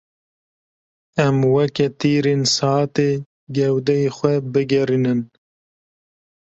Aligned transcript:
Em 1.25 1.37
weke 1.53 1.87
tîrên 1.99 2.41
saetê 2.55 3.11
gewdeyê 3.55 4.09
xwe 4.17 4.33
bigerînin. 4.53 5.19